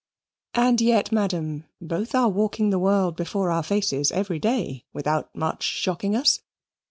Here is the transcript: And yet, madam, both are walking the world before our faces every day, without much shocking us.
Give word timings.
And 0.55 0.81
yet, 0.81 1.11
madam, 1.11 1.65
both 1.79 2.15
are 2.15 2.27
walking 2.27 2.71
the 2.71 2.79
world 2.79 3.15
before 3.15 3.51
our 3.51 3.61
faces 3.61 4.11
every 4.11 4.39
day, 4.39 4.83
without 4.93 5.35
much 5.35 5.61
shocking 5.61 6.15
us. 6.15 6.41